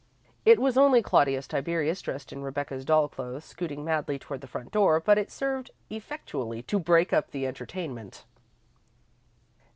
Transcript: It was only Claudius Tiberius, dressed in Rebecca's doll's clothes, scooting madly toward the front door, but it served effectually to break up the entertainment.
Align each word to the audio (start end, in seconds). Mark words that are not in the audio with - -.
It 0.45 0.57
was 0.57 0.79
only 0.79 1.03
Claudius 1.03 1.47
Tiberius, 1.47 2.01
dressed 2.01 2.33
in 2.33 2.41
Rebecca's 2.41 2.83
doll's 2.85 3.11
clothes, 3.11 3.45
scooting 3.45 3.85
madly 3.85 4.17
toward 4.17 4.41
the 4.41 4.47
front 4.47 4.71
door, 4.71 4.99
but 4.99 5.19
it 5.19 5.29
served 5.29 5.69
effectually 5.91 6.63
to 6.63 6.79
break 6.79 7.13
up 7.13 7.29
the 7.29 7.45
entertainment. 7.45 8.25